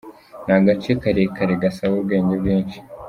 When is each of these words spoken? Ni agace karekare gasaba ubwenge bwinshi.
Ni 0.45 0.51
agace 0.57 0.89
karekare 1.01 1.53
gasaba 1.63 1.93
ubwenge 1.99 2.33
bwinshi. 2.41 2.77